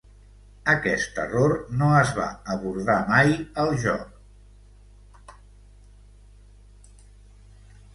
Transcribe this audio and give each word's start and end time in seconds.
Aquest 0.71 1.19
error 1.23 1.53
no 1.81 1.89
es 1.99 2.15
va 2.21 2.25
abordar 2.55 2.97
mai 3.13 3.37
al 3.65 3.71
joc. 3.85 5.39